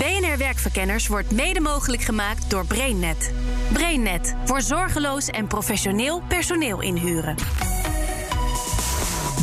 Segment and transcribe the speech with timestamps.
[0.00, 3.32] BNR Werkverkenners wordt mede mogelijk gemaakt door BrainNet.
[3.72, 7.34] BrainNet voor zorgeloos en professioneel personeel inhuren.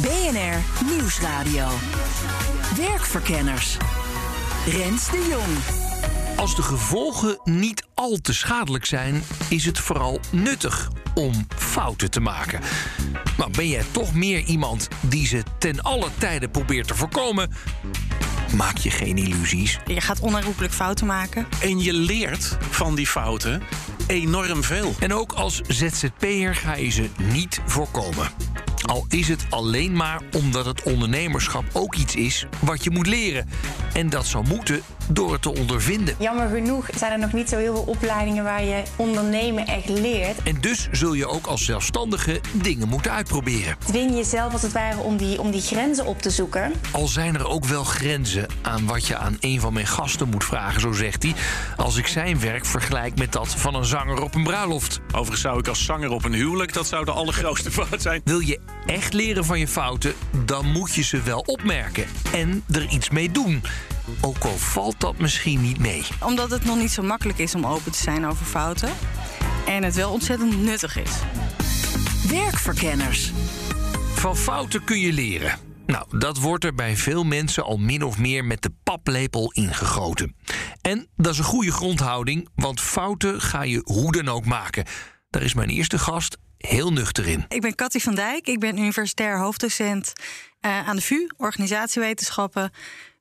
[0.01, 1.67] BNR Nieuwsradio.
[2.77, 3.77] Werkverkenners.
[4.65, 5.57] Rens de Jong.
[6.37, 12.19] Als de gevolgen niet al te schadelijk zijn, is het vooral nuttig om fouten te
[12.19, 12.61] maken.
[13.37, 17.51] Maar ben jij toch meer iemand die ze ten alle tijde probeert te voorkomen?
[18.55, 19.79] Maak je geen illusies.
[19.85, 21.47] Je gaat onherroepelijk fouten maken.
[21.61, 23.61] En je leert van die fouten
[24.07, 24.95] enorm veel.
[24.99, 28.31] En ook als ZZP'er ga je ze niet voorkomen.
[28.87, 33.49] Al is het alleen maar omdat het ondernemerschap ook iets is wat je moet leren.
[33.93, 36.15] En dat zou moeten door het te ondervinden.
[36.19, 40.43] Jammer genoeg zijn er nog niet zo heel veel opleidingen waar je ondernemen echt leert.
[40.43, 43.75] En dus zul je ook als zelfstandige dingen moeten uitproberen.
[43.85, 46.71] Dwing jezelf als het ware om die, om die grenzen op te zoeken.
[46.91, 50.43] Al zijn er ook wel grenzen aan wat je aan een van mijn gasten moet
[50.43, 51.33] vragen, zo zegt hij.
[51.77, 54.99] Als ik zijn werk vergelijk met dat van een zanger op een bruiloft.
[55.07, 58.21] Overigens zou ik als zanger op een huwelijk, dat zou de allergrootste fout zijn.
[58.23, 60.13] Wil je echt leren van je fouten,
[60.45, 63.63] dan moet je ze wel opmerken en er iets mee doen.
[64.21, 66.03] Ook al valt dat misschien niet mee.
[66.19, 68.89] Omdat het nog niet zo makkelijk is om open te zijn over fouten.
[69.65, 71.11] En het wel ontzettend nuttig is.
[72.29, 73.31] Werkverkenners.
[74.13, 75.59] Van fouten kun je leren.
[75.85, 80.35] Nou, dat wordt er bij veel mensen al min of meer met de paplepel ingegoten.
[80.81, 84.85] En dat is een goede grondhouding, want fouten ga je hoe dan ook maken.
[85.29, 87.45] Daar is mijn eerste gast heel nuchter in.
[87.47, 88.47] Ik ben Cathy van Dijk.
[88.47, 90.13] Ik ben universitair hoofddocent
[90.61, 92.71] uh, aan de VU, organisatiewetenschappen,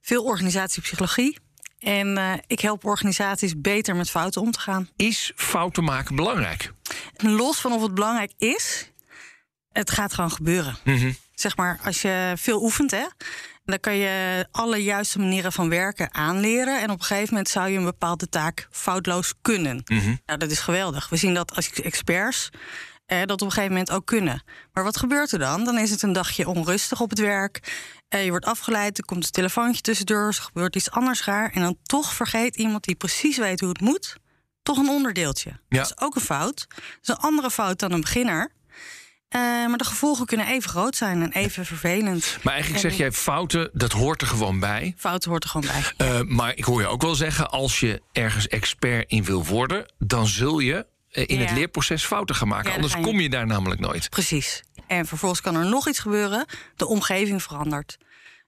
[0.01, 1.39] veel organisatiepsychologie.
[1.79, 4.89] En uh, ik help organisaties beter met fouten om te gaan.
[4.97, 6.73] Is fouten maken belangrijk?
[7.17, 8.93] Los van of het belangrijk is,
[9.73, 10.77] het gaat gewoon gebeuren.
[10.85, 11.17] Mm -hmm.
[11.35, 13.07] Zeg maar, als je veel oefent, hè,
[13.65, 16.81] dan kan je alle juiste manieren van werken aanleren.
[16.81, 19.83] En op een gegeven moment zou je een bepaalde taak foutloos kunnen.
[19.87, 20.21] Mm -hmm.
[20.27, 21.09] Nou, dat is geweldig.
[21.09, 22.51] We zien dat als experts
[23.07, 24.43] eh, dat op een gegeven moment ook kunnen.
[24.73, 25.65] Maar wat gebeurt er dan?
[25.65, 27.61] Dan is het een dagje onrustig op het werk.
[28.09, 31.51] Eh, je wordt afgeleid, er komt een telefoontje tussendoor, er gebeurt iets anders raar.
[31.53, 34.17] En dan toch vergeet iemand die precies weet hoe het moet,
[34.63, 35.51] toch een onderdeeltje.
[35.51, 35.79] Ja.
[35.79, 36.67] Dat is ook een fout.
[36.69, 38.55] Dat is een andere fout dan een beginner.
[39.31, 42.39] Uh, maar de gevolgen kunnen even groot zijn en even vervelend.
[42.43, 44.95] Maar eigenlijk zeg jij fouten, dat hoort er gewoon bij.
[44.97, 46.21] Fouten hoort er gewoon bij.
[46.21, 49.93] Uh, maar ik hoor je ook wel zeggen, als je ergens expert in wil worden,
[49.99, 51.45] dan zul je in ja.
[51.45, 52.69] het leerproces fouten gaan maken.
[52.69, 53.01] Ja, Anders je...
[53.01, 54.11] kom je daar namelijk nooit.
[54.11, 54.63] Precies.
[54.87, 56.47] En vervolgens kan er nog iets gebeuren.
[56.77, 57.99] De omgeving verandert.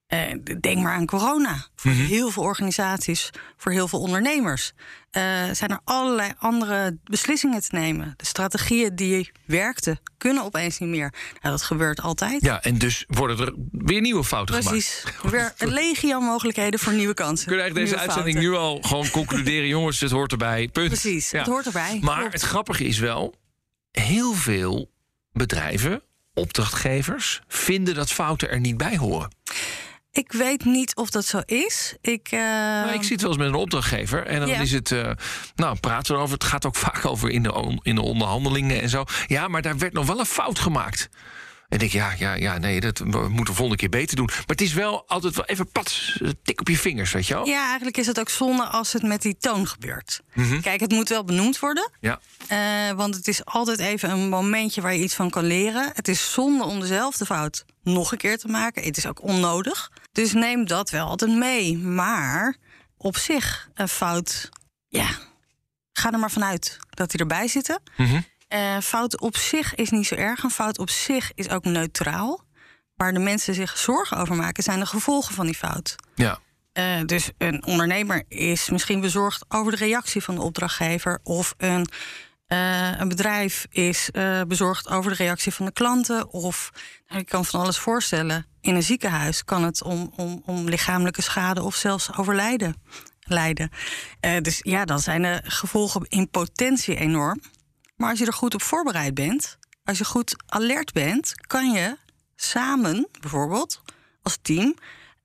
[0.08, 0.20] Uh,
[0.60, 1.66] denk maar aan corona.
[1.76, 2.06] Voor mm -hmm.
[2.06, 4.72] heel veel organisaties, voor heel veel ondernemers.
[5.12, 8.14] Uh, zijn er allerlei andere beslissingen te nemen.
[8.16, 11.12] De strategieën die werkten, kunnen opeens niet meer.
[11.40, 12.42] Nou, dat gebeurt altijd.
[12.42, 15.02] Ja, en dus worden er weer nieuwe fouten Precies.
[15.04, 15.20] gemaakt.
[15.20, 15.58] Precies.
[15.58, 17.46] Weer legio mogelijkheden voor nieuwe kansen.
[17.46, 19.68] Kunnen eigenlijk deze uitzending nu al gewoon concluderen...
[19.68, 20.88] jongens, het hoort erbij, punt.
[20.88, 21.38] Precies, ja.
[21.38, 21.98] het hoort erbij.
[22.02, 22.32] Maar Klopt.
[22.32, 23.34] het grappige is wel...
[23.92, 24.90] heel veel
[25.32, 26.02] bedrijven,
[26.34, 27.40] opdrachtgevers...
[27.48, 29.30] vinden dat fouten er niet bij horen.
[30.18, 31.94] Ik weet niet of dat zo is.
[32.00, 32.40] Ik, uh...
[32.40, 34.60] nou, ik zit wel eens met een opdrachtgever en dan ja.
[34.60, 34.90] is het.
[34.90, 35.10] Uh,
[35.54, 36.34] nou, praten we erover.
[36.34, 39.04] Het gaat ook vaak over in de, in de onderhandelingen en zo.
[39.26, 41.08] Ja, maar daar werd nog wel een fout gemaakt.
[41.68, 44.26] En ik, ja, ja, ja, nee, dat moeten we volgende keer beter doen.
[44.26, 47.46] Maar het is wel altijd wel even pats, tik op je vingers, weet je wel?
[47.46, 50.20] Ja, eigenlijk is het ook zonde als het met die toon gebeurt.
[50.34, 50.60] Mm -hmm.
[50.60, 51.90] Kijk, het moet wel benoemd worden.
[52.00, 52.20] Ja.
[52.52, 55.90] Uh, want het is altijd even een momentje waar je iets van kan leren.
[55.94, 58.82] Het is zonde om dezelfde fout nog een keer te maken.
[58.82, 59.90] Het is ook onnodig.
[60.18, 61.78] Dus neem dat wel altijd mee.
[61.78, 62.56] Maar
[62.96, 64.48] op zich een fout,
[64.88, 65.08] ja,
[65.92, 67.80] ga er maar vanuit dat die erbij zitten.
[67.96, 68.24] Mm -hmm.
[68.54, 70.42] Uh, fout op zich is niet zo erg.
[70.42, 72.44] Een fout op zich is ook neutraal.
[72.94, 75.94] Waar de mensen zich zorgen over maken, zijn de gevolgen van die fout.
[76.14, 76.38] Ja.
[76.72, 81.18] Uh, dus een ondernemer is misschien bezorgd over de reactie van de opdrachtgever.
[81.22, 81.88] Of een,
[82.48, 84.10] uh, een bedrijf is
[84.46, 86.32] bezorgd over de reactie van de klanten.
[86.32, 86.70] Of
[87.08, 88.46] nou, je kan van alles voorstellen.
[88.60, 92.82] In een ziekenhuis kan het om, om, om lichamelijke schade of zelfs overlijden
[93.20, 93.70] leiden.
[94.42, 97.40] dus ja, dan zijn de gevolgen in potentie enorm.
[97.96, 101.96] Maar als je er goed op voorbereid bent, als je goed alert bent, kan je
[102.36, 103.82] samen, bijvoorbeeld
[104.22, 104.74] als team,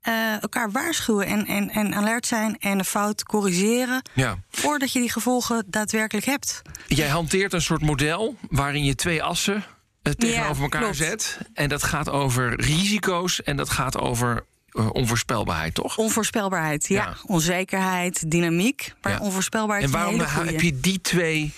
[0.03, 4.01] eh, elkaar waarschuwen en, en, en alert zijn en de fout corrigeren.
[4.13, 4.37] Ja.
[4.49, 6.61] Voordat je die gevolgen daadwerkelijk hebt.
[6.87, 9.63] Jij hanteert een soort model waarin je twee assen
[10.01, 10.95] eh, tegenover Ja, elkaar klopt.
[10.95, 11.37] zet.
[11.53, 15.97] En dat gaat over risico's en dat gaat over eh, onvoorspelbaarheid, toch?
[15.97, 17.03] Onvoorspelbaarheid, ja.
[17.03, 17.15] Ja.
[17.25, 18.93] Onzekerheid, dynamiek.
[19.01, 19.19] Maar Ja.
[19.19, 21.53] onvoorspelbaarheid En een waarom heb je die twee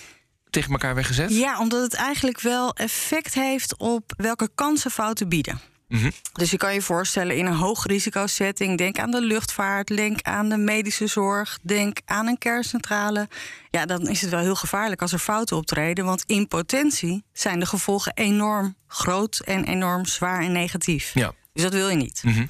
[0.50, 1.30] tegen elkaar weggezet?
[1.36, 5.60] Ja, omdat het eigenlijk wel effect heeft op welke kansen fouten bieden.
[5.88, 6.10] Mhm.
[6.32, 10.56] Dus je kan je voorstellen in een hoogrisicosetting, denk aan de luchtvaart, denk aan de
[10.56, 13.28] medische zorg, denk aan een kerncentrale.
[13.70, 17.60] Ja, dan is het wel heel gevaarlijk als er fouten optreden, want in potentie zijn
[17.60, 21.14] de gevolgen enorm groot en enorm zwaar en negatief.
[21.14, 21.32] Ja.
[21.52, 22.20] Dus dat wil je niet.
[22.24, 22.46] Mhm.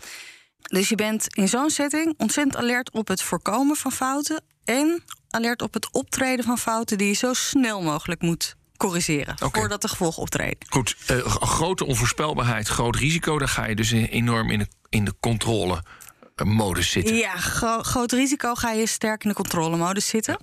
[0.62, 5.62] Dus je bent in zo'n setting ontzettend alert op het voorkomen van fouten en alert
[5.62, 10.22] op het optreden van fouten die je zo snel mogelijk moet corrigeren voordat de gevolgen
[10.22, 10.58] optreden.
[10.68, 13.38] Goed, eh, grote onvoorspelbaarheid, groot risico.
[13.38, 17.16] Daar ga je dus enorm in de, in de controle-modus zitten.
[17.16, 20.36] Ja, gro- groot risico ga je sterk in de controlemodus zitten.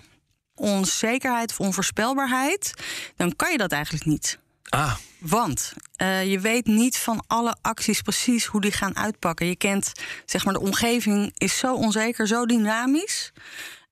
[0.56, 2.74] Onzekerheid of onvoorspelbaarheid,
[3.16, 4.40] dan kan je dat eigenlijk niet.
[4.70, 9.46] Ah, Want eh, je weet niet van alle acties precies hoe die gaan uitpakken.
[9.48, 9.92] Je kent,
[10.26, 13.32] zeg maar, de omgeving is zo onzeker, zo dynamisch.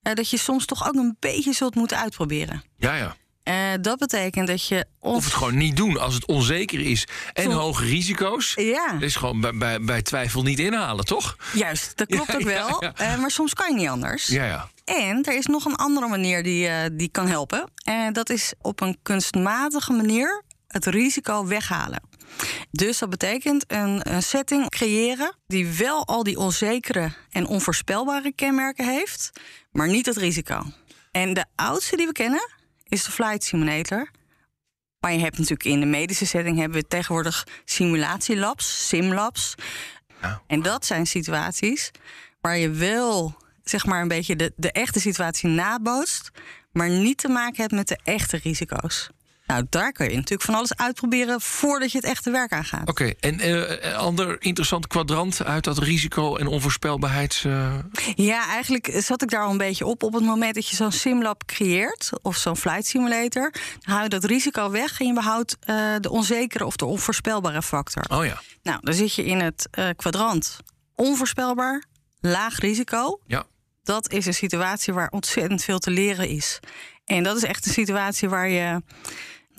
[0.02, 2.64] eh, dat je soms toch ook een beetje zult moeten uitproberen.
[2.78, 3.16] ja, ja.
[3.44, 4.86] Eh, dat betekent dat je.
[5.00, 8.54] Of het gewoon niet doen als het onzeker is en hoge risico's.
[8.56, 8.92] Ja.
[8.94, 11.36] Dat is gewoon bij, bij, bij twijfel niet inhalen, toch?
[11.54, 12.84] Juist, dat klopt Ja, ook wel.
[12.84, 12.94] ja.
[12.96, 14.28] eh, maar soms kan je niet anders.
[14.28, 14.70] Ja, ja.
[14.86, 17.72] En er is nog een andere manier die, eh, die kan helpen.
[17.84, 22.02] En dat is op een kunstmatige manier het risico weghalen.
[22.72, 28.86] Dus dat betekent een, een setting creëren die wel al die onzekere en onvoorspelbare kenmerken
[28.90, 29.32] heeft,
[29.72, 30.64] maar niet het risico.
[31.12, 32.50] En de oudste die we kennen
[32.92, 34.10] is de Flight Simulator.
[35.00, 39.56] Maar je hebt natuurlijk in de medische setting hebben we tegenwoordig simulatielabs, simlabs.
[40.22, 40.42] Ja.
[40.48, 41.92] En dat zijn situaties
[42.42, 46.32] waar je wel zeg maar een beetje de, de echte situatie nabootst,
[46.72, 49.10] maar niet te maken hebt met de echte risico's.
[49.52, 52.90] Nou, daar kun je natuurlijk van alles uitproberen voordat je het echte werk aangaat.
[52.90, 57.44] Oké, en eh, een ander interessant kwadrant uit dat risico- en onvoorspelbaarheids...
[57.46, 57.74] eh,
[58.16, 60.04] Ja, eigenlijk zat ik daar al een beetje op.
[60.04, 64.10] Op het moment dat je zo'n simlab creëert, of zo'n flight simulator, dan haal je
[64.10, 68.04] dat risico weg en je behoudt eh, de onzekere of de onvoorspelbare factor.
[68.12, 70.58] Oh ja, Nou, dan zit je in het eh, kwadrant
[70.96, 71.84] onvoorspelbaar,
[72.20, 73.20] laag risico.
[73.28, 73.46] ja.
[73.84, 76.60] Dat is een situatie waar ontzettend veel te leren is.
[77.06, 78.82] En dat is echt een situatie waar je,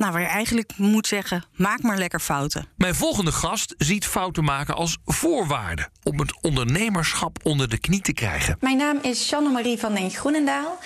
[0.03, 2.67] nou, waar je eigenlijk moet zeggen: maak maar lekker fouten.
[2.77, 5.89] Mijn volgende gast ziet fouten maken als voorwaarde...
[6.03, 8.57] om het ondernemerschap onder de knie te krijgen.
[8.61, 10.79] Mijn naam is Janne-Marie van den Groenendaal.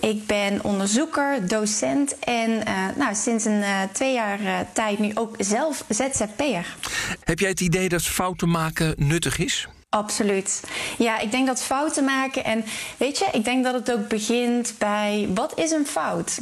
[0.00, 5.10] Ik ben onderzoeker, docent en eh, nou, sinds een eh, twee jaar eh, tijd nu
[5.14, 6.76] ook zelf ZZP'er.
[7.24, 9.68] Heb jij het idee dat fouten maken nuttig is?
[9.88, 10.62] Absoluut.
[10.98, 12.64] Ja, ik denk dat fouten maken en
[12.96, 16.38] weet je, ik denk dat het ook begint bij wat is een fout?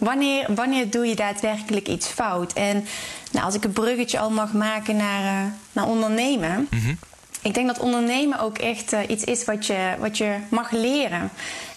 [0.00, 2.52] Wanneer, wanneer doe je daadwerkelijk iets fout?
[2.52, 2.84] En
[3.32, 6.68] nou, als ik een bruggetje al mag maken naar, eh, naar ondernemen.
[7.42, 11.30] Ik denk dat ondernemen ook echt eh, iets is wat je, wat je mag leren.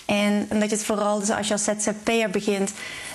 [0.06, 2.72] En, en dat je het vooral, dus als je als ZZP'er begint,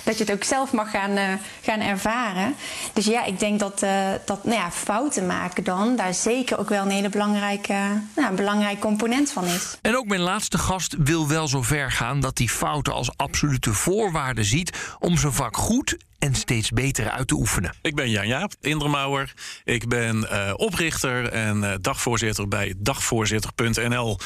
[0.09, 2.55] dat je het ook zelf mag gaan, eh, gaan ervaren.
[2.93, 6.69] Dus ja, ik denk dat, eh, dat nou ja, fouten maken dan, daar zeker ook
[6.69, 9.77] wel een hele belangrijke, nou, belangrijk component van is.
[9.81, 13.73] En ook mijn laatste gast wil wel zo ver gaan dat hij fouten als absolute
[13.73, 17.73] voorwaarde ziet om zijn vak goed en steeds beter uit te oefenen.
[17.81, 19.33] Ik ben Jan-Jaap Indermauer.
[19.63, 24.17] Ik ben eh, oprichter en eh, dagvoorzitter bij dagvoorzitter.nl.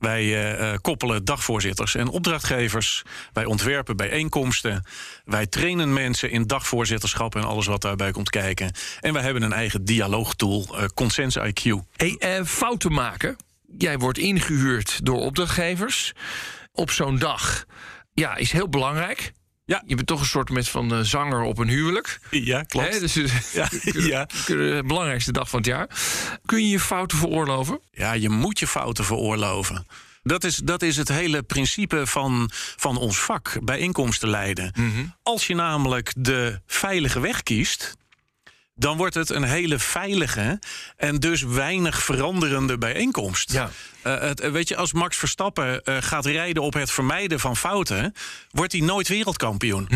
[0.00, 3.02] Wij eh, eh, koppelen dagvoorzitters en opdrachtgevers.
[3.32, 4.84] Wij ontwerpen bijeenkomsten.
[5.24, 8.72] Wij trainen mensen in dagvoorzitterschap en alles wat daarbij komt kijken.
[9.00, 11.70] En wij hebben een eigen dialoogtool, eh Consens IQ.
[11.96, 13.36] Hey, eh, fouten maken.
[13.78, 16.12] Jij wordt ingehuurd door opdrachtgevers
[16.72, 17.64] op zo'n dag.
[18.12, 19.32] Ja, is heel belangrijk.
[19.70, 19.82] Ja.
[19.86, 22.20] Je bent toch een soort met van eh, zanger op een huwelijk.
[22.30, 22.92] Ja, klopt.
[22.92, 23.68] Hè, dus eh, Ja,
[24.14, 24.28] ja.
[24.46, 25.88] de belangrijkste dag van het jaar.
[26.46, 27.80] Kun je je fouten veroorloven?
[27.92, 29.86] Ja, je moet je fouten veroorloven.
[30.22, 34.72] Dat is, dat is het hele principe van, van ons vak, bijeenkomsten leiden.
[35.22, 37.96] Als je namelijk de veilige weg kiest,
[38.80, 40.58] dan wordt het een hele veilige
[40.96, 43.52] en dus weinig veranderende bijeenkomst.
[43.52, 43.70] Ja.
[44.02, 47.56] Eh, het, eh, weet je, als Max Verstappen eh, gaat rijden op het vermijden van
[47.56, 48.14] fouten,
[48.50, 49.88] wordt hij nooit wereldkampioen.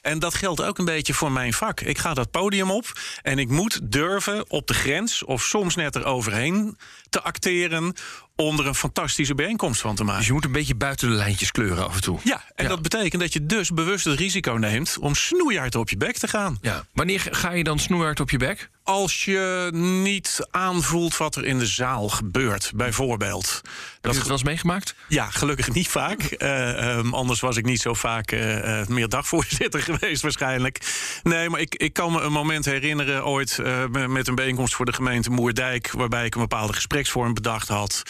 [0.00, 1.80] En dat geldt ook een beetje voor mijn vak.
[1.80, 5.96] Ik ga dat podium op en ik moet durven op de grens of soms net
[5.96, 6.76] eroverheen
[7.12, 7.94] te acteren
[8.36, 10.18] om er een fantastische bijeenkomst van te maken.
[10.18, 12.18] Dus je moet een beetje buiten de lijntjes kleuren af en toe.
[12.24, 12.70] Ja, en Ja.
[12.70, 16.28] dat betekent dat je dus bewust het risico neemt om snoeihard op je bek te
[16.28, 16.58] gaan.
[16.60, 16.84] Ja.
[16.92, 18.70] Wanneer ga je dan snoeihard op je bek?
[18.84, 23.60] Als je niet aanvoelt wat er in de zaal gebeurt, bijvoorbeeld.
[24.00, 24.94] Heb je het wel eens meegemaakt?
[25.08, 26.20] Ja, gelukkig niet vaak.
[26.42, 30.78] Eh, ehm, anders was ik niet zo vaak eh, eh, meer dagvoorzitter geweest waarschijnlijk.
[31.22, 33.58] Nee, maar ik, ik kan me een moment herinneren ooit
[33.90, 35.90] met een bijeenkomst voor de gemeente Moerdijk...
[35.90, 38.02] waarbij ik een bepaalde gespreksvorm bedacht had.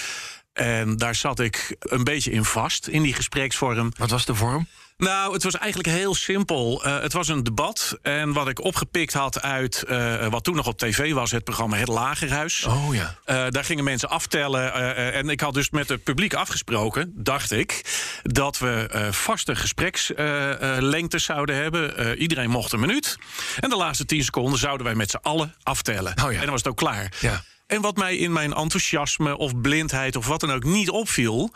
[0.53, 3.93] En daar zat ik een beetje in vast, in die gespreksvorm.
[3.99, 4.67] Wat was de vorm?
[5.03, 6.87] Nou, het was eigenlijk heel simpel.
[6.87, 7.99] Uh, het was een debat.
[8.03, 11.77] En wat ik opgepikt had uit uh, wat toen nog op tv was, het programma
[11.77, 12.65] Het Lagerhuis.
[12.65, 13.19] Oh ja.
[13.27, 14.73] Uh, daar gingen mensen aftellen.
[15.13, 17.85] en ik had dus met het publiek afgesproken, dacht ik,
[18.23, 22.19] dat we vaste gesprekslengtes zouden hebben.
[22.19, 23.19] iedereen mocht een minuut.
[23.61, 26.15] En de laatste tien seconden zouden wij met z'n allen aftellen.
[26.25, 26.39] Oh ja.
[26.39, 27.13] En dan was het ook klaar.
[27.21, 27.43] Ja.
[27.67, 31.53] En wat mij in mijn enthousiasme of blindheid of wat dan ook niet opviel,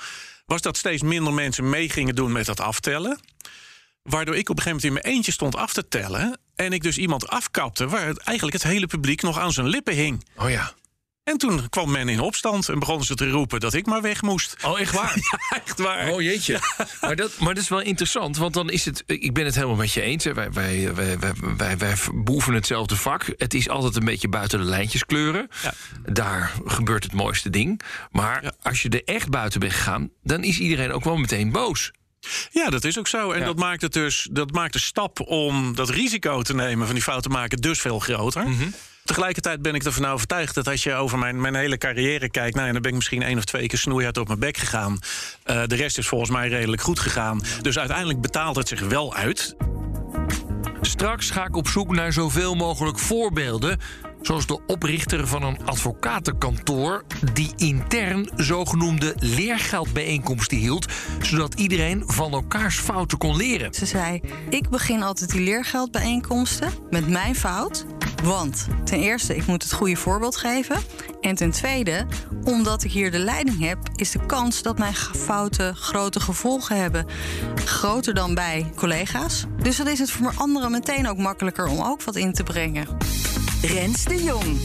[0.46, 3.20] was dat steeds minder mensen mee gingen doen met dat aftellen.
[4.02, 6.38] Waardoor ik op een gegeven moment in mijn eentje stond af te tellen.
[6.54, 9.94] En ik dus iemand afkapte waar het, eigenlijk het hele publiek nog aan zijn lippen
[9.94, 10.26] hing.
[10.36, 10.74] Oh ja.
[11.26, 14.22] En toen kwam men in opstand en begonnen ze te roepen dat ik maar weg
[14.22, 14.56] moest.
[14.64, 15.14] Oh, echt waar?
[15.30, 16.12] Ja, echt waar.
[16.12, 16.60] Oh jeetje.
[17.00, 19.02] Maar, dat, maar dat is wel interessant, want dan is het.
[19.06, 20.24] Ik ben het helemaal met je eens.
[20.24, 20.34] Hè.
[20.34, 23.32] Wij, wij, wij, wij, wij, wij beoefenen hetzelfde vak.
[23.36, 25.48] Het is altijd een beetje buiten de lijntjes kleuren.
[25.62, 25.72] Ja.
[26.12, 27.80] Daar gebeurt het mooiste ding.
[28.10, 31.92] Maar als je er echt buiten bent gegaan, dan is iedereen ook wel meteen boos.
[32.50, 33.30] Ja, dat is ook zo.
[33.32, 33.44] En Ja.
[33.44, 37.04] dat maakt het dus dat maakt de stap om dat risico te nemen van die
[37.04, 38.48] fouten maken dus veel groter.
[38.48, 38.68] Mhm.
[39.04, 42.66] Tegelijkertijd ben ik ervan overtuigd dat als je over mijn, mijn hele carrière kijkt, nou,
[42.66, 44.98] en dan ben ik misschien één of twee keer snoeihard op mijn bek gegaan.
[45.42, 47.40] Eh, de rest is volgens mij redelijk goed gegaan.
[47.62, 49.56] Dus uiteindelijk betaalt het zich wel uit.
[50.80, 53.80] Straks ga ik op zoek naar zoveel mogelijk voorbeelden.
[54.26, 57.04] Zoals de oprichter van een advocatenkantoor.
[57.32, 60.92] die intern zogenoemde leergeldbijeenkomsten hield.
[61.22, 63.74] zodat iedereen van elkaars fouten kon leren.
[63.74, 67.86] Ze zei: Ik begin altijd die leergeldbijeenkomsten met mijn fout.
[68.24, 70.76] Want ten eerste, ik moet het goede voorbeeld geven.
[71.20, 72.06] En ten tweede,
[72.44, 77.06] omdat ik hier de leiding heb, is de kans dat mijn fouten grote gevolgen hebben
[77.64, 79.44] groter dan bij collega's.
[79.62, 82.86] Dus dan is het voor anderen meteen ook makkelijker om ook wat in te brengen.
[83.62, 84.58] Rens de Jong.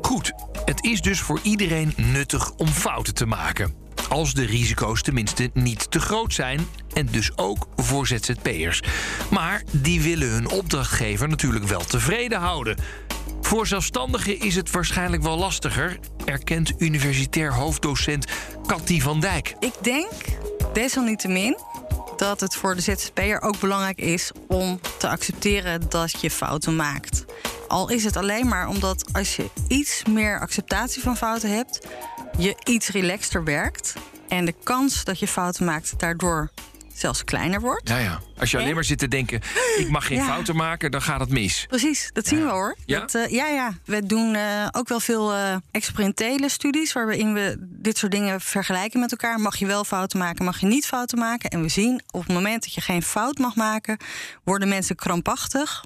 [0.00, 0.32] Goed,
[0.64, 3.74] het is dus voor iedereen nuttig om fouten te maken.
[4.08, 6.60] Als de risico's tenminste niet te groot zijn.
[6.94, 8.82] En dus ook voor ZZP'ers.
[9.30, 12.76] Maar die willen hun opdrachtgever natuurlijk wel tevreden houden.
[13.40, 18.26] Voor zelfstandigen is het waarschijnlijk wel lastiger, erkent universitair hoofddocent
[18.66, 19.54] Cathy van Dijk.
[19.58, 20.10] Ik denk
[20.72, 21.56] desalniettemin
[22.20, 27.24] dat het voor de ZZP'er ook belangrijk is om te accepteren dat je fouten maakt.
[27.68, 31.86] Al is het alleen maar omdat als je iets meer acceptatie van fouten hebt,
[32.38, 33.94] je iets relaxter werkt
[34.28, 36.50] en de kans dat je fouten maakt daardoor
[37.00, 37.88] zelfs kleiner wordt.
[37.88, 39.40] Nou ja, als je alleen maar zit te denken:
[39.76, 40.26] ik mag geen Ja.
[40.26, 41.64] fouten maken, dan gaat het mis.
[41.68, 42.76] Precies, dat zien we hoor.
[42.84, 43.00] Ja?
[43.00, 43.72] Dat, eh, ja, ja.
[43.84, 49.00] We doen eh, ook wel veel eh, experimentele studies waarin we dit soort dingen vergelijken
[49.00, 49.40] met elkaar.
[49.40, 51.50] Mag je wel fouten maken, mag je niet fouten maken?
[51.50, 53.98] En we zien op het moment dat je geen fout mag maken,
[54.44, 55.84] worden mensen krampachtig,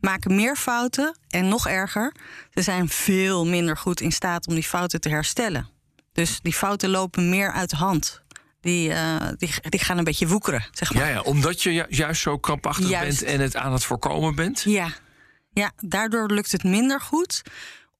[0.00, 2.14] maken meer fouten en nog erger,
[2.54, 5.68] ze zijn veel minder goed in staat om die fouten te herstellen.
[6.12, 8.22] Dus die fouten lopen meer uit de hand.
[8.60, 11.04] Die, eh, die, die gaan een beetje woekeren, zeg maar.
[11.06, 13.18] Ja, ja, omdat je ju- juist zo krampachtig Juist.
[13.20, 14.62] bent en het aan het voorkomen bent.
[14.62, 14.88] Ja.
[15.52, 17.42] ja, daardoor lukt het minder goed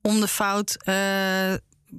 [0.02, 1.52] om de fout eh,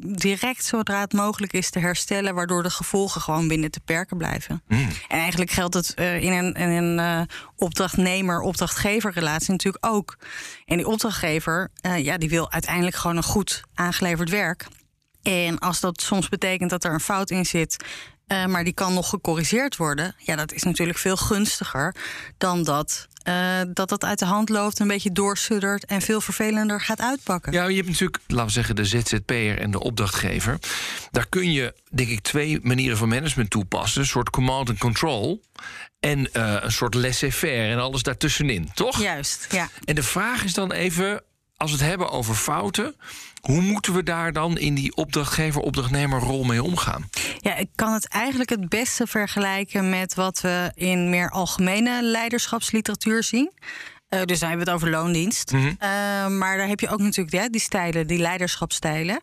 [0.04, 4.64] direct zodra het mogelijk is te herstellen, waardoor de gevolgen gewoon binnen te perken blijven.
[4.68, 7.22] En eigenlijk geldt het eh, in een, in een eh,
[7.56, 10.18] opdrachtnemer-opdrachtgever relatie natuurlijk ook.
[10.66, 14.68] En die opdrachtgever, ja, die wil uiteindelijk gewoon een goed aangeleverd werk.
[15.22, 17.86] En als dat soms betekent dat er een fout in zit,
[18.28, 21.96] eh, maar die kan nog gecorrigeerd worden, ja, dat is natuurlijk veel gunstiger
[22.38, 23.08] dan dat.
[23.24, 27.52] eh, dat dat uit de hand loopt, een beetje doorsuddert en veel vervelender gaat uitpakken.
[27.54, 30.60] Ja, je hebt natuurlijk, laten we zeggen, de ZZP'er en de opdrachtgever.
[31.12, 34.02] Daar kun je, denk ik, twee manieren van management toepassen.
[34.02, 35.42] Een soort command and control.
[36.00, 39.02] En eh, een soort laissez-faire en alles daartussenin, toch?
[39.02, 39.70] Juist, ja.
[39.86, 41.24] En de vraag is dan even,
[41.58, 42.96] als we het hebben over fouten...
[43.42, 47.10] hoe moeten we daar dan in die opdrachtgever-opdrachtnemer-rol mee omgaan?
[47.44, 53.24] Ja, ik kan het eigenlijk het beste vergelijken met wat we in meer algemene leiderschapsliteratuur
[53.24, 53.52] zien.
[54.08, 55.52] Eh, dus dan hebben we het over loondienst.
[55.52, 55.68] Mhm.
[55.68, 59.22] Eh, maar daar heb je ook natuurlijk ja, die stijlen, die leiderschapstijlen.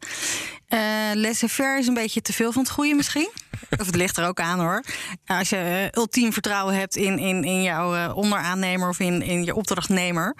[0.67, 0.79] Eh
[1.15, 3.31] laissez-faire is een beetje te veel van het goede misschien.
[3.81, 4.85] of het ligt er ook aan hoor.
[5.27, 10.37] Als je ultiem vertrouwen hebt in, in, in jouw onderaannemer of in, in je opdrachtnemer,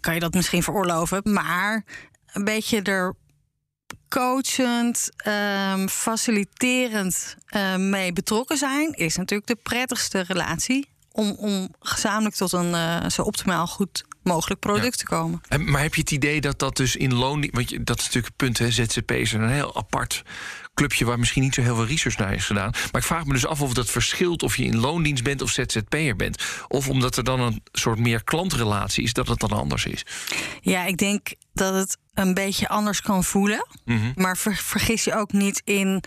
[0.00, 1.20] kan je dat misschien veroorloven.
[1.24, 1.84] Maar
[2.32, 3.14] een beetje er
[4.12, 12.34] coachend, ehm, faciliterend eh, mee betrokken zijn, is natuurlijk de prettigste relatie om, om gezamenlijk
[12.34, 15.40] tot een uh, zo optimaal goed mogelijk product te komen.
[15.48, 17.48] En, maar heb je het idee dat dat dus in loon...
[17.50, 20.22] Want je, dat is natuurlijk het punt, hè, ZZP is een heel apart
[20.74, 21.04] clubje...
[21.04, 22.70] waar misschien niet zo heel veel research naar is gedaan.
[22.70, 25.42] Maar ik vraag me dus af of dat verschilt of je in loondienst bent...
[25.42, 26.42] of ZZP'er bent.
[26.68, 29.12] Of omdat er dan een soort meer klantrelatie is...
[29.12, 30.06] dat het dan anders is.
[30.60, 33.66] Ja, ik denk dat het een beetje anders kan voelen.
[33.84, 34.12] Mhm.
[34.14, 36.02] Maar vergis je ook niet in...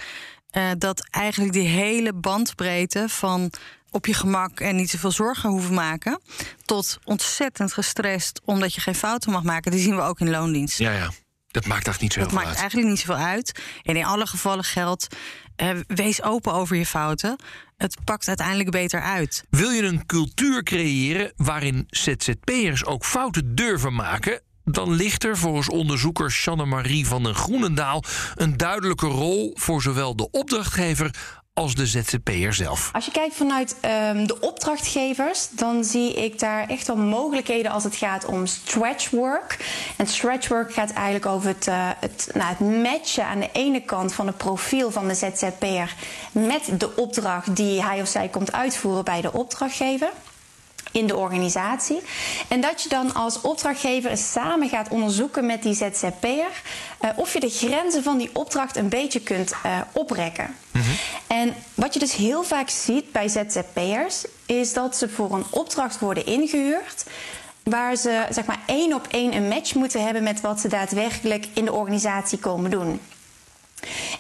[0.58, 3.52] Uh, dat eigenlijk die hele bandbreedte van
[3.90, 6.22] op je gemak en niet zoveel zorgen hoeven maken.
[6.66, 9.72] Tot ontzettend gestrest omdat je geen fouten mag maken.
[9.72, 10.78] Die zien we ook in loondienst.
[10.78, 11.12] Ja, ja.
[11.52, 12.48] Dat maakt echt niet zo dat veel uit.
[12.48, 13.60] maakt eigenlijk niet zoveel uit.
[13.84, 15.16] En in alle gevallen geldt,
[15.56, 17.36] eh, wees open over je fouten.
[17.78, 19.44] Het pakt uiteindelijk beter uit.
[19.50, 24.42] Wil je een cultuur creëren waarin ZZP'ers ook fouten durven maken?
[24.66, 28.04] Dan ligt er volgens onderzoeker Shanne-Marie van den Groenendaal
[28.36, 31.16] een duidelijke rol voor zowel de opdrachtgever
[31.54, 32.90] als de ZZP'er zelf.
[32.94, 37.84] Als je kijkt vanuit um, de opdrachtgevers, dan zie ik daar echt wel mogelijkheden als
[37.84, 39.58] het gaat om stretch work.
[39.96, 43.82] En stretch work gaat eigenlijk over het, uh, het, nou, het matchen aan de ene
[43.82, 45.96] kant van het profiel van de ZZP'er
[46.32, 50.10] met de opdracht die hij of zij komt uitvoeren bij de opdrachtgever
[50.96, 52.02] in de organisatie.
[52.48, 56.62] En dat je dan als opdrachtgever samen gaat onderzoeken met die ZZP'er
[57.02, 60.56] uh, of je de grenzen van die opdracht een beetje kunt uh, oprekken.
[60.72, 60.96] Mm -hmm.
[61.28, 66.00] En wat je dus heel vaak ziet bij ZZP'ers is dat ze voor een opdracht
[66.00, 67.04] worden ingehuurd
[67.64, 71.48] waar ze zeg maar één op één een match moeten hebben met wat ze daadwerkelijk
[71.54, 73.00] in de organisatie komen doen.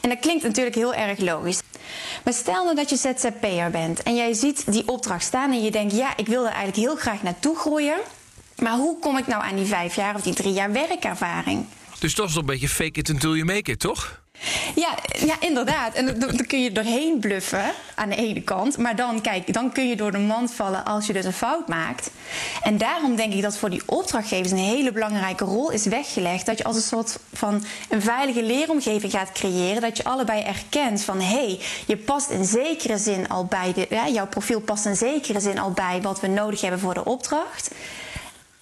[0.01, 1.59] En dat klinkt natuurlijk heel erg logisch.
[2.23, 5.71] Maar stel nou dat je ZZP'er bent en jij ziet die opdracht staan en je
[5.71, 7.97] denkt: ja, ik wil er eigenlijk heel graag naartoe groeien.
[8.61, 11.65] Maar hoe kom ik nou aan die vijf jaar of die drie jaar werkervaring?
[11.99, 14.23] Dus dat is een beetje fake it until you make it, toch?
[14.75, 14.89] Ja,
[15.25, 15.93] ja inderdaad.
[15.93, 18.77] En dan kun je doorheen bluffen aan de ene kant.
[18.77, 21.67] Maar dan, kijk, dan kun je door de mand vallen als je dus een fout
[21.67, 22.11] maakt.
[22.61, 26.45] En daarom denk ik dat voor die opdrachtgevers een hele belangrijke rol is weggelegd.
[26.45, 29.81] Dat je als een soort van een veilige leeromgeving gaat creëren.
[29.81, 34.11] Dat je allebei erkent van hé, hey, je past in zekere zin al bij de.
[34.13, 37.71] Jouw profiel past in zekere zin al bij wat we nodig hebben voor de opdracht.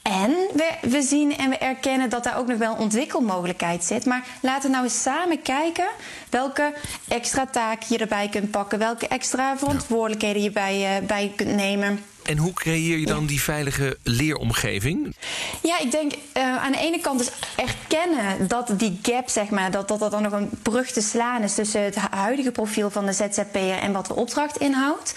[0.04, 4.06] En we, we zien en we erkennen dat daar ook nog wel ontwikkelmogelijkheid zit.
[4.06, 5.88] Maar laten we nou eens samen kijken
[6.30, 6.74] welke
[7.08, 12.00] extra taken je erbij kunt pakken, welke extra verantwoordelijkheden je bij, uh, bij kunt nemen.
[12.24, 15.16] En hoe creëer je dan die veilige leeromgeving?
[15.62, 19.72] Ja, ik denk uh, aan de ene kant dus erkennen dat die gap, zeg maar,
[19.72, 23.14] dat, dat dan nog een brug te slaan is tussen het huidige profiel van de
[23.14, 25.16] ZZP'er en wat de opdracht inhoudt.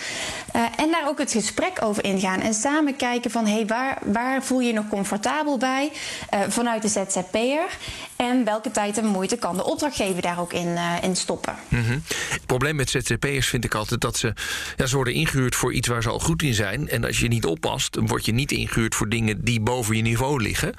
[0.57, 3.99] Uh, en daar ook het gesprek over ingaan en samen kijken van hé, hey, waar,
[4.05, 5.91] waar voel je je nog comfortabel bij
[6.35, 7.79] uh, vanuit de ZZP'er
[8.17, 11.55] en welke tijd en moeite kan de opdrachtgever daar ook in, in stoppen.
[11.69, 12.03] -hmm.
[12.29, 14.33] Het probleem met ZZP'ers vind ik altijd dat ze,
[14.77, 16.89] ja, ze worden ingehuurd voor iets waar ze al goed in zijn.
[16.89, 20.03] En als je niet oppast, dan word je niet ingehuurd voor dingen die boven je
[20.03, 20.75] niveau liggen.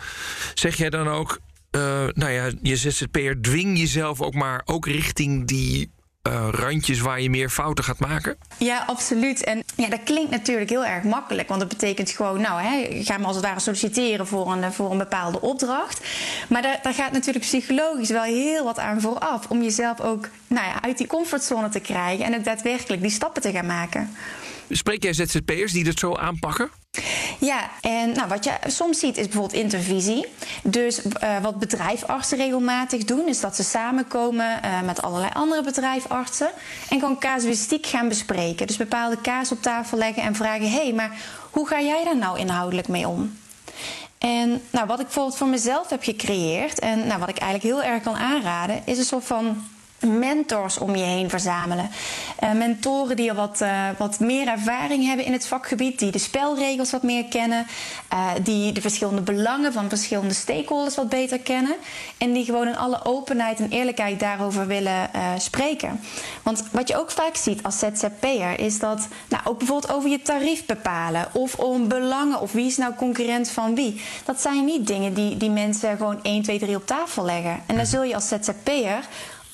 [0.54, 1.39] Zeg jij dan ook,
[1.71, 1.82] uh,
[2.13, 5.91] nou ja, je ZZP'er, dwing jezelf ook maar ook richting die
[6.27, 8.37] uh, randjes waar je meer fouten gaat maken?
[8.57, 9.43] Ja, absoluut.
[9.43, 11.47] En ja, dat klinkt natuurlijk heel erg makkelijk.
[11.47, 14.91] Want dat betekent gewoon, nou, hè, ga maar als het ware solliciteren voor een, voor
[14.91, 16.05] een bepaalde opdracht.
[16.49, 19.45] Maar daar, daar gaat natuurlijk psychologisch wel heel wat aan vooraf.
[19.49, 23.41] Om jezelf ook nou ja, uit die comfortzone te krijgen en ook daadwerkelijk die stappen
[23.41, 24.15] te gaan maken.
[24.69, 26.69] Spreek jij ZZP'ers die dat zo aanpakken?
[27.39, 30.25] Ja, en nou, wat je soms ziet is bijvoorbeeld intervisie.
[30.63, 36.49] Dus uh, wat bedrijfartsen regelmatig doen, is dat ze samenkomen uh, met allerlei andere bedrijfartsen
[36.89, 38.67] en gewoon casuïstiek gaan bespreken.
[38.67, 41.17] Dus bepaalde kaas op tafel leggen en vragen: hé, hey, maar
[41.51, 43.38] hoe ga jij daar nou inhoudelijk mee om?
[44.17, 47.91] En nou, wat ik bijvoorbeeld voor mezelf heb gecreëerd en nou, wat ik eigenlijk heel
[47.91, 49.63] erg kan aanraden, is een soort van
[49.99, 51.89] mentors om je heen verzamelen.
[52.43, 56.17] Uh, mentoren die al wat, uh, wat meer ervaring hebben in het vakgebied, die de
[56.17, 57.65] spelregels wat meer kennen,
[58.13, 61.75] uh, die de verschillende belangen van verschillende stakeholders wat beter kennen
[62.17, 65.99] en die gewoon in alle openheid en eerlijkheid daarover willen spreken.
[66.43, 70.21] Want wat je ook vaak ziet als ZZP'er is dat nou, ook bijvoorbeeld over je
[70.21, 74.01] tarief bepalen of om belangen of wie is nou concurrent van wie.
[74.25, 77.62] Dat zijn niet dingen die, die mensen gewoon 1, 2, 3 op tafel leggen.
[77.65, 79.07] En daar zul je als ZZP'er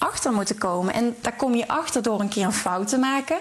[0.04, 0.94] achter moeten komen.
[0.94, 3.38] En daar kom je achter door een keer een fout te maken.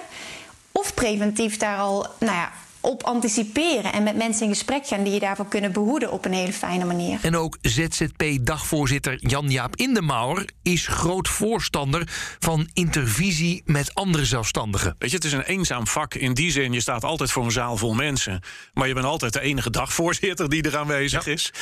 [0.72, 5.12] Of preventief daar al nou ja, op anticiperen en met mensen in gesprek gaan die
[5.12, 7.18] je daarvoor kunnen behoeden op een hele fijne manier.
[7.22, 14.94] En ook ZZP-dagvoorzitter Jan-Jaap Indemauer is groot voorstander van intervisie met andere zelfstandigen.
[14.98, 16.72] Weet je, het is een eenzaam vak in die zin.
[16.72, 18.42] Je staat altijd voor een zaal vol mensen,
[18.74, 21.52] maar je bent altijd de enige dagvoorzitter die er aanwezig is.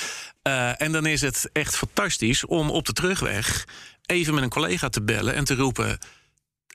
[0.43, 3.67] Uh, en dan is het echt fantastisch om op de terugweg
[4.11, 5.99] even met een collega te bellen en te roepen: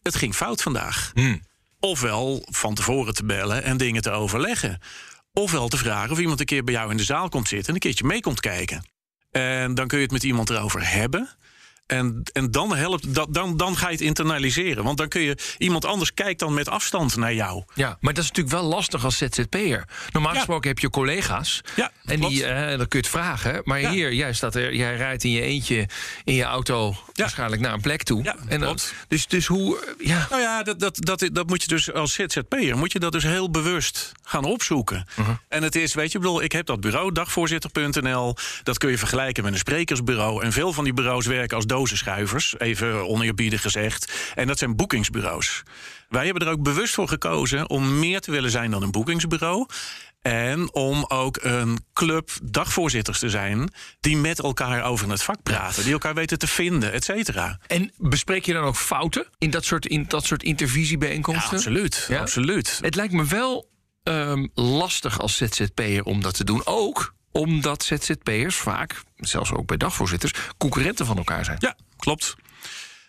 [0.01, 1.11] Het ging fout vandaag.
[1.13, 1.41] Hmm.
[1.79, 4.79] ofwel van tevoren te bellen en dingen te overleggen.
[5.33, 7.73] Ofwel te vragen of iemand een keer bij jou in de zaal komt zitten en
[7.73, 8.85] een keertje mee komt kijken.
[9.31, 11.29] En dan kun je het met iemand erover hebben.
[11.85, 14.83] En, en dan helpt dat, dan, dan ga je het internaliseren.
[14.83, 17.63] Want dan kun je iemand anders kijkt dan met afstand naar jou.
[17.73, 19.87] Ja, maar dat is natuurlijk wel lastig als ZZP'er.
[20.11, 21.61] Normaal gesproken heb je collega's.
[21.75, 23.61] Ja, en die, eh, dan kun je het vragen.
[23.63, 25.87] Maar hier, jij, staat er, jij rijdt in je eentje
[26.23, 28.23] in je auto waarschijnlijk naar een plek toe.
[28.23, 29.95] Ja, en dan, dus, dus hoe.
[29.99, 30.27] Ja.
[30.29, 33.23] Nou ja, dat, dat, dat, dat moet je dus als ZZP'er moet je dat dus
[33.23, 35.07] heel bewust gaan opzoeken.
[35.15, 35.31] Mhm.
[35.47, 38.35] En het is, weet je, ik bedoel, ik heb dat bureau, dagvoorzitter.nl.
[38.63, 40.43] Dat kun je vergelijken met een sprekersbureau.
[40.43, 44.11] En veel van die bureaus werken als dozenschuivers, even oneerbiedig gezegd.
[44.35, 45.63] En dat zijn boekingsbureaus.
[46.09, 49.65] Wij hebben er ook bewust voor gekozen om meer te willen zijn dan een boekingsbureau.
[50.21, 55.83] En om ook een club dagvoorzitters te zijn die met elkaar over het vak praten,
[55.83, 57.59] die elkaar weten te vinden, et cetera.
[57.67, 61.49] En bespreek je dan ook fouten in dat soort, in dat soort intervisiebijeenkomsten?
[61.49, 62.19] Ja, absoluut, ja?
[62.19, 62.79] absoluut.
[62.81, 63.69] Het lijkt me wel
[64.03, 66.61] um, lastig als ZZP'er om dat te doen.
[66.65, 71.57] Ook omdat ZZP'ers vaak, zelfs ook bij dagvoorzitters, concurrenten van elkaar zijn.
[71.59, 72.35] Ja, klopt.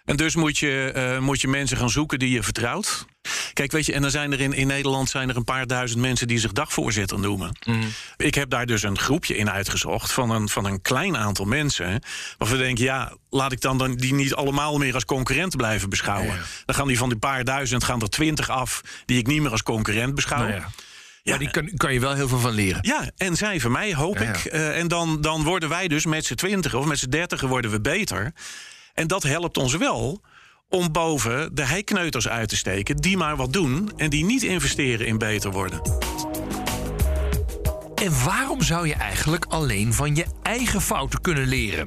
[0.04, 3.06] En dus moet je, uh, moet je mensen gaan zoeken die je vertrouwt.
[3.52, 6.00] Kijk, weet je, en dan zijn er in, in Nederland zijn er een paar duizend
[6.00, 7.58] mensen die zich dagvoorzitter noemen.
[7.64, 7.82] Mm.
[8.16, 12.02] Ik heb daar dus een groepje in uitgezocht van een, van een klein aantal mensen.
[12.38, 15.88] Waarvan we denken, ja, laat ik dan, dan die niet allemaal meer als concurrent blijven
[15.88, 16.38] beschouwen.
[16.64, 19.50] Dan gaan die van die paar duizend gaan er twintig af die ik niet meer
[19.50, 20.38] als concurrent beschouw.
[20.38, 20.52] Nou.
[20.52, 20.70] Ja,
[21.30, 22.78] maar die kan, kan, je wel heel veel van leren.
[22.82, 24.52] Ja, en zij van mij, hoop ja, ik.
[24.52, 27.70] Uh, en dan, dan worden wij dus met z'n twintigen of met z'n dertigen worden
[27.70, 28.32] we beter.
[28.94, 30.22] En dat helpt ons wel
[30.68, 32.96] om boven de heikneuters uit te steken...
[32.96, 35.80] die maar wat doen en die niet investeren in beter worden.
[37.94, 41.86] En waarom zou je eigenlijk alleen van je eigen fouten kunnen leren?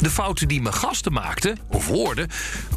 [0.00, 2.28] De fouten die mijn gasten maakten, of woorden,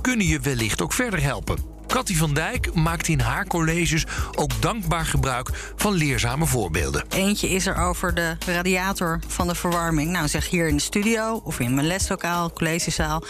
[0.02, 1.75] kunnen je wellicht ook verder helpen.
[1.88, 7.06] Cathy van Dijk maakt in haar colleges ook dankbaar gebruik van leerzame voorbeelden.
[7.10, 10.12] Eentje is er over de radiator van de verwarming.
[10.12, 13.24] Nou, zeg hier in de studio of in mijn leslokaal, collegezaal.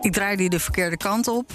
[0.00, 1.50] Ik draai die de verkeerde kant op.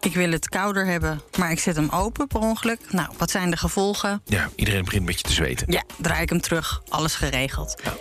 [0.00, 2.92] Ik wil het kouder hebben, maar ik zet hem open per ongeluk.
[2.92, 4.22] Nou, wat zijn de gevolgen?
[4.24, 5.72] Ja, iedereen begint een beetje te zweten.
[5.72, 7.80] Ja, draai ik hem terug, alles geregeld.
[7.84, 7.92] Ja.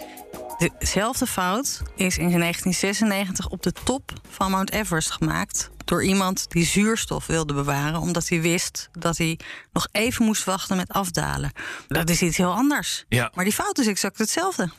[0.80, 5.69] Dezelfde fout is in 1996 op de top van Mount Everest gemaakt.
[5.86, 9.39] Door iemand die zuurstof wilde bewaren, omdat hij wist dat hij
[9.72, 11.52] nog even moest wachten met afdalen.
[11.88, 13.06] Dat is iets heel anders.
[13.10, 13.32] Ja.
[13.34, 14.69] Maar die fout is exact hetzelfde.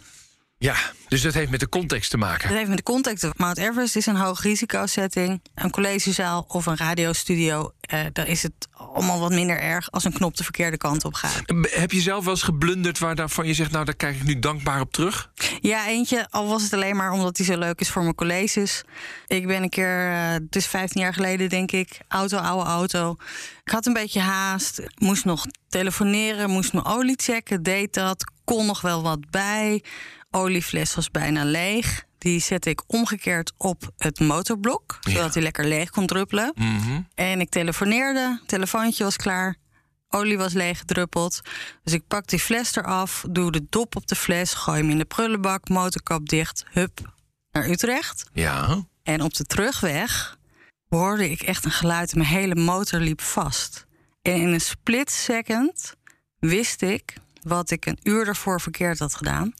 [0.65, 0.77] Ja,
[1.09, 2.49] dus dat heeft met de context te maken.
[2.49, 3.29] Dat heeft met de context.
[3.37, 5.41] Mount Everest is een hoog risicosetting.
[5.55, 10.13] Een collegezaal of een radiostudio, eh, daar is het allemaal wat minder erg als een
[10.13, 11.43] knop de verkeerde kant op gaat.
[11.63, 14.81] Heb je zelf wel eens geblunderd waarvan je zegt, nou daar kijk ik nu dankbaar
[14.81, 15.31] op terug?
[15.61, 18.83] Ja, eentje, al was het alleen maar omdat hij zo leuk is voor mijn colleges.
[19.27, 23.17] Ik ben een keer, het is 15 jaar geleden denk ik, auto, oude auto.
[23.65, 28.67] Ik had een beetje haast, moest nog telefoneren, moest mijn olie checken, deed dat, kon
[28.67, 29.83] nog wel wat bij
[30.35, 32.05] oliefles was bijna leeg.
[32.19, 36.53] Die zette ik omgekeerd op het motorblok, zodat hij lekker leeg kon druppelen.
[36.55, 37.09] Mm -hmm.
[37.15, 39.57] En ik telefoneerde, telefoontje was klaar,
[40.09, 41.41] olie was leeg gedruppeld.
[41.83, 44.99] Dus ik pak die fles eraf, doe de dop op de fles, gooi hem in
[44.99, 47.13] de prullenbak, motorkap dicht, hup,
[47.51, 48.25] naar Utrecht.
[48.33, 48.85] Ja.
[49.03, 50.39] En op de terugweg
[50.89, 53.87] hoorde ik echt een geluid, mijn hele motor liep vast.
[54.23, 55.95] En in een split second
[56.39, 59.53] wist ik wat ik een uur ervoor verkeerd had gedaan.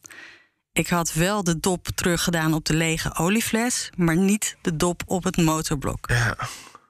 [0.75, 5.25] Ik had wel de dop teruggedaan op de lege oliefles, maar niet de dop op
[5.25, 6.09] het motorblok.
[6.09, 6.37] Ja.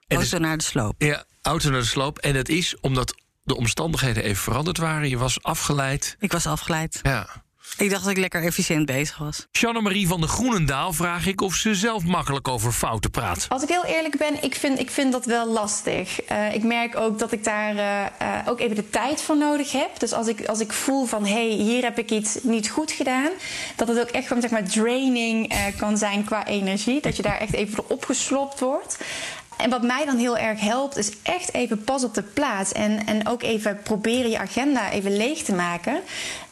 [0.07, 0.95] En auto naar de sloop.
[0.97, 2.17] Ja, auto naar de sloop.
[2.17, 5.09] En dat is omdat de omstandigheden even veranderd waren.
[5.09, 6.15] Je was afgeleid.
[6.19, 6.99] Ik was afgeleid.
[7.03, 7.43] Ja.
[7.77, 9.47] Ik dacht dat ik lekker efficiënt bezig was.
[9.51, 13.45] Jeanne-Marie van de Groenendaal vraag ik of ze zelf makkelijk over fouten praat.
[13.49, 16.31] Als ik heel eerlijk ben, ik vind, ik vind dat wel lastig.
[16.31, 19.71] Uh, ik merk ook dat ik daar uh, uh, ook even de tijd voor nodig
[19.71, 19.99] heb.
[19.99, 22.91] Dus als ik, als ik voel van, hé, hey, hier heb ik iets niet goed
[22.91, 23.29] gedaan...
[23.75, 27.01] dat het ook echt gewoon, zeg maar, draining kan zijn qua energie.
[27.01, 28.97] Dat je daar echt even voor opgeslopt wordt.
[29.57, 32.71] En wat mij dan heel erg helpt, is echt even pas op de plaats.
[32.71, 36.01] En, en ook even proberen je agenda even leeg te maken.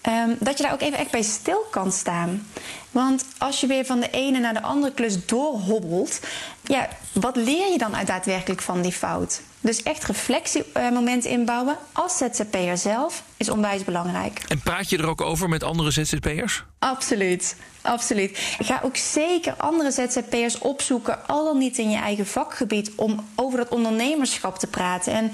[0.09, 2.47] Um, dat je daar ook even echt bij stil kan staan.
[2.91, 6.19] Want als je weer van de ene naar de andere klus doorhobbelt,
[6.63, 9.41] ja, wat leer je dan uit daadwerkelijk van die fout?
[9.59, 14.41] Dus echt reflectiemomenten inbouwen als ZZP'er zelf is onwijs belangrijk.
[14.47, 16.63] En praat je er ook over met andere ZZP'ers?
[16.79, 18.55] Absoluut, absoluut.
[18.59, 23.57] Ga ook zeker andere ZZP'ers opzoeken, al dan niet in je eigen vakgebied, om over
[23.57, 25.13] dat ondernemerschap te praten.
[25.13, 25.31] En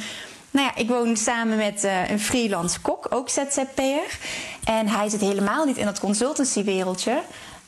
[0.52, 4.18] nou ja, ik woon samen met uh, een freelance kok, ook ZZP'er.
[4.64, 7.22] En hij zit helemaal niet in dat consultancywereldje.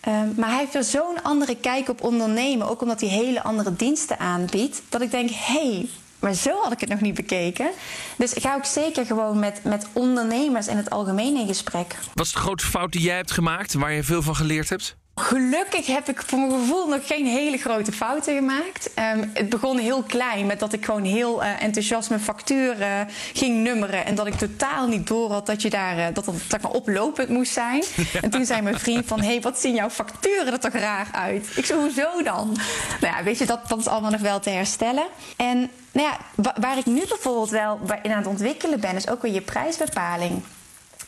[0.08, 3.76] Uh, maar hij heeft er zo'n andere kijk op ondernemen, ook omdat hij hele andere
[3.76, 5.90] diensten aanbiedt, dat ik denk: hé, hey,
[6.20, 7.70] maar zo had ik het nog niet bekeken.
[8.18, 11.96] Dus ga ook zeker gewoon met, met ondernemers in het algemeen in gesprek.
[12.14, 14.96] Wat is de grootste fout die jij hebt gemaakt, waar je veel van geleerd hebt?
[15.16, 18.90] Gelukkig heb ik voor mijn gevoel nog geen hele grote fouten gemaakt.
[19.16, 23.64] Um, het begon heel klein met dat ik gewoon heel uh, enthousiast mijn facturen ging
[23.64, 24.06] nummeren.
[24.06, 26.72] En dat ik totaal niet door had dat je daar uh, dat, dat, dat maar
[26.72, 27.84] oplopend moest zijn.
[27.96, 28.04] Ja.
[28.22, 31.08] En toen zei mijn vriend van, hé, hey, wat zien jouw facturen er toch raar
[31.12, 31.48] uit?
[31.56, 32.58] Ik zei, hoezo dan?
[33.02, 35.08] Nou ja, weet je, dat, dat is allemaal nog wel te herstellen.
[35.38, 36.18] En nou ja,
[36.60, 40.42] waar ik nu bijvoorbeeld wel in aan het ontwikkelen ben, is ook weer je prijsbepaling.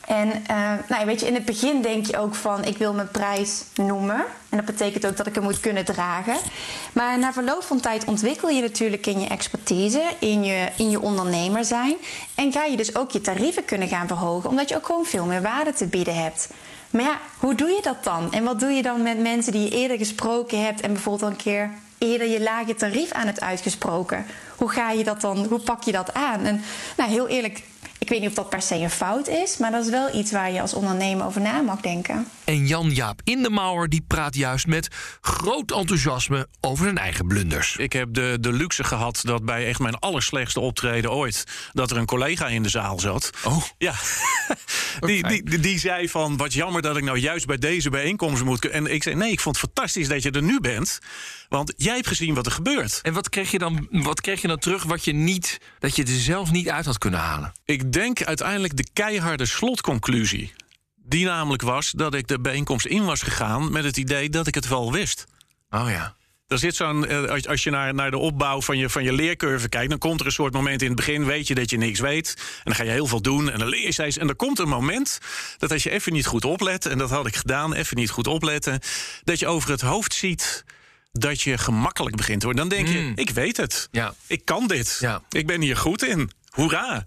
[0.06, 3.10] En uh, nou, weet je, in het begin denk je ook van ik wil mijn
[3.10, 4.24] prijs noemen.
[4.48, 6.36] En dat betekent ook dat ik hem moet kunnen dragen.
[6.92, 11.00] Maar na verloop van tijd ontwikkel je natuurlijk in je expertise, in je, in je
[11.00, 11.94] ondernemer zijn.
[12.34, 15.24] En ga je dus ook je tarieven kunnen gaan verhogen, omdat je ook gewoon veel
[15.24, 16.48] meer waarde te bieden hebt.
[16.90, 18.32] Maar ja, hoe doe je dat dan?
[18.32, 21.30] En wat doe je dan met mensen die je eerder gesproken hebt en bijvoorbeeld al
[21.30, 24.26] een keer eerder je lage tarief aan het uitgesproken?
[24.56, 26.44] Hoe ga je dat dan, hoe pak je dat aan?
[26.44, 26.62] En
[26.96, 27.62] nou, heel eerlijk,
[27.98, 30.32] ik weet niet of dat per se een fout is, maar dat is wel iets
[30.32, 32.26] waar je als ondernemer over na mag denken.
[32.44, 34.88] En Jan-Jaap Indemauer die praat juist met
[35.20, 37.76] groot enthousiasme over zijn eigen blunders.
[37.76, 41.44] Ik heb de, de luxe gehad dat bij echt mijn allerslechtste optreden ooit...
[41.72, 43.30] dat er een collega in de zaal zat.
[43.44, 43.62] Oh.
[43.78, 43.94] Ja.
[45.00, 48.44] die, die, die, die, zei van, wat jammer dat ik nou juist bij deze bijeenkomst
[48.44, 48.68] moet...
[48.68, 51.00] En ik zei, nee, ik vond het fantastisch dat je er nu bent...
[51.54, 53.00] Want jij hebt gezien wat er gebeurt.
[53.02, 56.02] En wat kreeg je dan, wat kreeg je dan terug wat je niet, dat je
[56.02, 57.52] er zelf niet uit had kunnen halen?
[57.64, 60.52] Ik denk uiteindelijk de keiharde slotconclusie.
[60.96, 64.54] Die namelijk was dat ik de bijeenkomst in was gegaan met het idee dat ik
[64.54, 65.24] het wel wist.
[65.70, 66.14] Oh ja.
[66.46, 69.90] Er zit zo'n, als je naar, naar de opbouw van je, van je leercurve kijkt,
[69.90, 72.34] dan komt er een soort moment in het begin, weet je dat je niks weet.
[72.36, 74.18] En dan ga je heel veel doen en dan leer je steeds.
[74.18, 75.18] En er komt een moment
[75.58, 78.26] dat als je even niet goed oplet, en dat had ik gedaan, even niet goed
[78.26, 78.80] opletten,
[79.24, 80.64] dat je over het hoofd ziet
[81.18, 82.68] dat je gemakkelijk begint te worden.
[82.68, 83.12] Dan denk je, mm.
[83.14, 83.88] ik weet het.
[83.90, 84.14] Ja.
[84.26, 84.96] Ik kan dit.
[85.00, 85.22] Ja.
[85.30, 86.30] Ik ben hier goed in.
[86.48, 87.04] Hoera.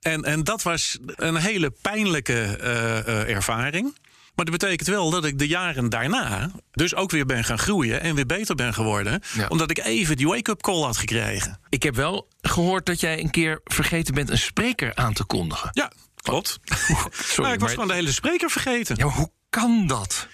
[0.00, 3.98] En, en dat was een hele pijnlijke uh, uh, ervaring.
[4.34, 8.00] Maar dat betekent wel dat ik de jaren daarna dus ook weer ben gaan groeien
[8.00, 9.22] en weer beter ben geworden.
[9.32, 9.46] Ja.
[9.48, 11.60] Omdat ik even die wake-up call had gekregen.
[11.68, 15.68] Ik heb wel gehoord dat jij een keer vergeten bent een spreker aan te kondigen.
[15.72, 16.58] Ja, klopt.
[17.10, 18.96] Sorry, maar ik was gewoon de hele spreker vergeten.
[18.96, 20.28] Ja, maar hoe kan dat?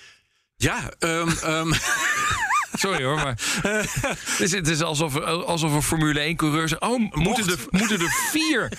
[0.57, 1.73] Ja, um, um
[2.79, 3.39] Sorry hoor, maar.
[3.63, 8.29] het, is, het is alsof, alsof een Formule 1-coureur zegt: Oh, moeten er, moeten er
[8.31, 8.73] vier.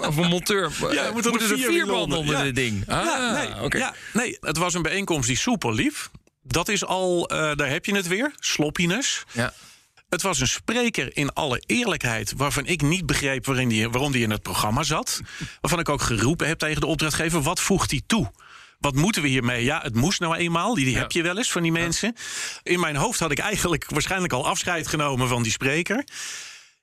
[0.00, 0.72] Of een monteur.
[0.90, 2.42] Ja, moeten, moeten er, vier, banden onder ja.
[2.42, 2.88] dit ding?
[2.88, 3.80] Ah, ja, nee, okay.
[3.80, 6.10] ja, nee, het was een bijeenkomst die soepel liep.
[6.42, 9.24] Dat is al, uh, daar heb je het weer, sloppiness.
[9.32, 9.52] Ja.
[10.08, 14.22] Het was een spreker in alle eerlijkheid waarvan ik niet begreep waarin die, waarom die
[14.22, 15.20] in het programma zat.
[15.60, 18.30] Waarvan ik ook geroepen heb tegen de opdrachtgever: wat voegt hij toe?
[18.78, 19.64] Wat moeten we hiermee?
[19.64, 20.74] Ja, het moest nou eenmaal.
[20.74, 21.00] Die, die ja.
[21.00, 22.12] heb je wel eens van die mensen.
[22.14, 22.72] Ja.
[22.72, 26.04] In mijn hoofd had ik eigenlijk waarschijnlijk al afscheid genomen van die spreker.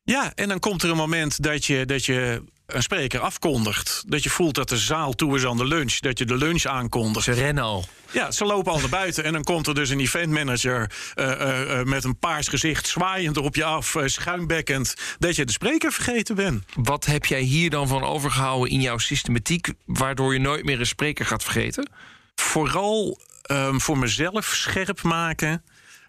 [0.03, 4.03] Ja, en dan komt er een moment dat je, dat je een spreker afkondigt.
[4.07, 5.99] Dat je voelt dat de zaal toe is aan de lunch.
[5.99, 7.25] Dat je de lunch aankondigt.
[7.25, 7.85] Ze rennen al.
[8.11, 9.23] Ja, ze lopen al naar buiten.
[9.23, 12.87] En dan komt er dus een eventmanager uh, uh, met een paars gezicht...
[12.87, 14.93] zwaaiend op je af, schuimbekkend...
[15.19, 16.63] dat je de spreker vergeten bent.
[16.73, 19.73] Wat heb jij hier dan van overgehouden in jouw systematiek...
[19.85, 21.89] waardoor je nooit meer een spreker gaat vergeten?
[22.35, 23.19] Vooral
[23.51, 25.63] um, voor mezelf scherp maken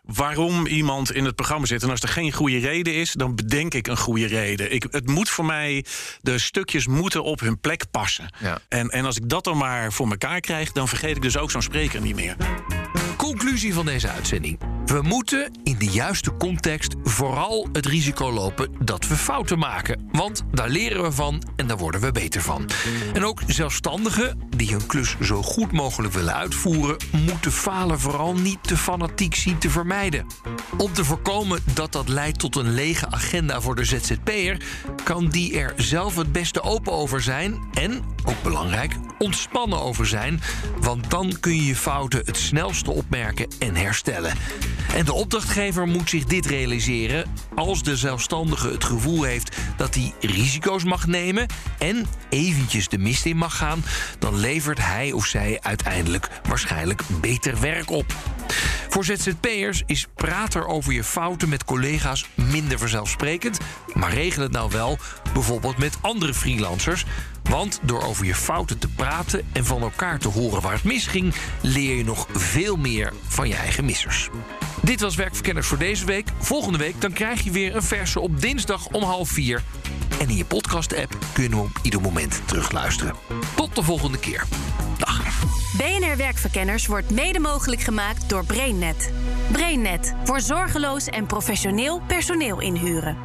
[0.07, 1.83] waarom iemand in het programma zit.
[1.83, 4.73] En als er geen goede reden is, dan bedenk ik een goede reden.
[4.73, 5.85] Ik, het moet voor mij,
[6.21, 8.35] de stukjes moeten op hun plek passen.
[8.40, 8.59] Ja.
[8.69, 11.51] En, en als ik dat dan maar voor elkaar krijg, dan vergeet ik dus ook
[11.51, 12.37] zo'n spreker niet meer.
[13.16, 14.76] Conclusie van deze uitzending.
[14.87, 20.09] We moeten in de juiste context vooral het risico lopen dat we fouten maken.
[20.12, 22.68] Want daar leren we van en daar worden we beter van.
[23.14, 26.96] En ook zelfstandigen die hun klus zo goed mogelijk willen uitvoeren,
[27.27, 30.27] moeten falen vooral niet te fanatiek zien te vermijden.
[30.77, 34.62] Om te voorkomen dat dat leidt tot een lege agenda voor de ZZP'er,
[35.05, 40.40] kan die er zelf het beste open over zijn en, ook belangrijk, ontspannen over zijn.
[40.81, 44.33] Want dan kun je je fouten het snelste opmerken en herstellen.
[44.95, 50.15] En de opdrachtgever moet zich dit realiseren als de zelfstandige het gevoel heeft dat hij
[50.21, 51.47] risico's mag nemen
[51.79, 53.85] en eventjes de mist in mag gaan,
[54.19, 58.15] dan levert hij of zij uiteindelijk waarschijnlijk beter werk op.
[58.97, 63.59] Voor ZZP'ers is praten over je fouten met collega's minder vanzelfsprekend,
[63.95, 64.99] maar regel het nou wel,
[65.33, 67.05] bijvoorbeeld met andere freelancers.
[67.43, 71.35] Want door over je fouten te praten en van elkaar te horen waar het misging,
[71.61, 74.29] leer je nog veel meer van je eigen missers.
[74.83, 76.29] Dit was Werkverkenners voor deze week.
[76.39, 79.63] Volgende week dan krijg je weer een verse op dinsdag om half vier.
[80.21, 83.15] En in je podcast-app kun je hem op ieder moment terugluisteren.
[83.57, 84.45] Tot de volgende keer.
[84.99, 85.56] Dag.
[85.77, 89.12] BNR Werkverkenners wordt mede mogelijk gemaakt door BrainNet.
[89.53, 93.17] BrainNet voor zorgeloos en professioneel personeel inhuren.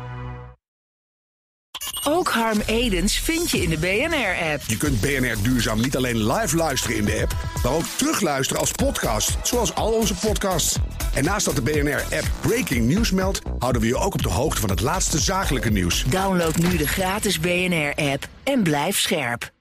[2.03, 4.61] Ook Harm Edens vind je in de BNR-app.
[4.67, 8.71] Je kunt BNR Duurzaam niet alleen live luisteren in de app, maar ook terugluisteren als
[8.71, 10.77] podcast, zoals al onze podcasts.
[11.13, 14.61] En naast dat de BNR-app Breaking News meldt, houden we je ook op de hoogte
[14.61, 16.03] van het laatste zakelijke nieuws.
[16.03, 19.51] Download nu de gratis BNR-app en blijf scherp.